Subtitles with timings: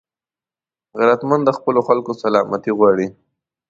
[0.97, 3.07] غیرتمند د خپلو خلکو سلامتي غواړي